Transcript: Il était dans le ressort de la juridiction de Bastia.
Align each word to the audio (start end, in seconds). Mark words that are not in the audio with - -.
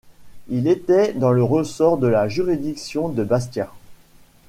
Il 0.49 0.67
était 0.67 1.13
dans 1.13 1.29
le 1.31 1.43
ressort 1.43 1.99
de 1.99 2.07
la 2.07 2.27
juridiction 2.27 3.09
de 3.09 3.23
Bastia. 3.23 3.69